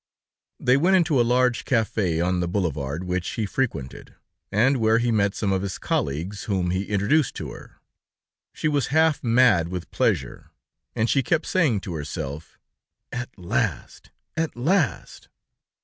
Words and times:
They 0.59 0.77
went 0.77 0.95
into 0.95 1.21
a 1.21 1.21
large 1.21 1.63
café 1.63 2.25
on 2.25 2.39
the 2.39 2.47
boulevard 2.47 3.03
which 3.03 3.29
he 3.35 3.45
frequented, 3.45 4.15
and 4.51 4.77
where 4.77 4.97
he 4.97 5.11
met 5.11 5.35
some 5.35 5.51
of 5.53 5.61
his 5.61 5.77
colleagues, 5.77 6.45
whom 6.45 6.71
he 6.71 6.85
introduced 6.89 7.35
to 7.35 7.51
her. 7.51 7.75
She 8.51 8.67
was 8.67 8.87
half 8.87 9.23
mad 9.23 9.67
with 9.67 9.91
pleasure, 9.91 10.49
and 10.95 11.07
she 11.07 11.21
kept 11.21 11.45
saying 11.45 11.81
to 11.81 11.93
herself: 11.93 12.57
"At 13.11 13.37
last! 13.37 14.09
At 14.35 14.55
last!" 14.55 15.29